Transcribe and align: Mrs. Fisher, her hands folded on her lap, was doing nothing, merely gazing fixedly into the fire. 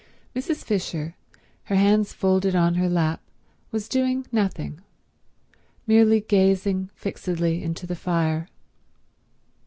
Mrs. 0.35 0.63
Fisher, 0.63 1.13
her 1.65 1.75
hands 1.75 2.11
folded 2.11 2.55
on 2.55 2.73
her 2.73 2.89
lap, 2.89 3.21
was 3.69 3.87
doing 3.87 4.25
nothing, 4.31 4.81
merely 5.85 6.21
gazing 6.21 6.89
fixedly 6.95 7.61
into 7.61 7.85
the 7.85 7.95
fire. 7.95 8.47